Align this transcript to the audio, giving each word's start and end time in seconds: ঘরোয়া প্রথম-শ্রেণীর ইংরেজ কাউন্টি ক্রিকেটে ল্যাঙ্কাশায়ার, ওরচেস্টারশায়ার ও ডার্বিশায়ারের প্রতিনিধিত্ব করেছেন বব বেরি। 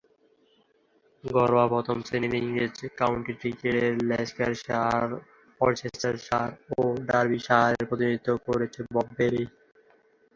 ঘরোয়া 1.23 1.65
প্রথম-শ্রেণীর 1.67 2.33
ইংরেজ 2.41 2.77
কাউন্টি 2.97 3.33
ক্রিকেটে 3.39 3.73
ল্যাঙ্কাশায়ার, 4.09 5.09
ওরচেস্টারশায়ার 5.61 6.49
ও 6.71 6.79
ডার্বিশায়ারের 7.07 7.87
প্রতিনিধিত্ব 7.89 8.29
করেছেন 8.47 8.85
বব 8.93 9.07
বেরি। 9.17 9.43